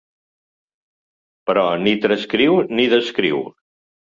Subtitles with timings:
[1.49, 3.45] Però ni transcriu ni descriu.